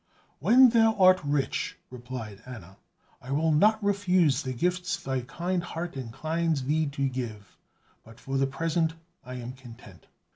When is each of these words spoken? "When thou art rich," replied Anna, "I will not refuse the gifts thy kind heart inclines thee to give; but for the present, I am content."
"When 0.39 0.69
thou 0.69 0.95
art 0.95 1.21
rich," 1.23 1.77
replied 1.91 2.41
Anna, 2.47 2.77
"I 3.21 3.29
will 3.29 3.51
not 3.51 3.83
refuse 3.83 4.41
the 4.41 4.51
gifts 4.51 4.97
thy 4.97 5.21
kind 5.21 5.61
heart 5.61 5.95
inclines 5.95 6.63
thee 6.63 6.87
to 6.87 7.07
give; 7.07 7.55
but 8.03 8.19
for 8.19 8.37
the 8.39 8.47
present, 8.47 8.95
I 9.23 9.35
am 9.35 9.53
content." 9.53 10.07